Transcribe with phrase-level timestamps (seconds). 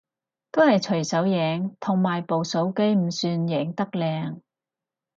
[0.51, 4.39] 都係隨手影，同埋部手機唔算影得靚